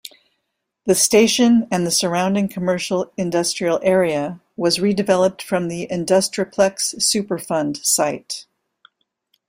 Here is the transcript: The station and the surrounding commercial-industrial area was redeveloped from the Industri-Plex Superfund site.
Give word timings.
The 0.87 0.95
station 0.95 1.67
and 1.69 1.85
the 1.85 1.91
surrounding 1.91 2.47
commercial-industrial 2.49 3.81
area 3.83 4.41
was 4.57 4.79
redeveloped 4.79 5.43
from 5.43 5.67
the 5.67 5.87
Industri-Plex 5.91 6.95
Superfund 6.95 7.85
site. 7.85 8.47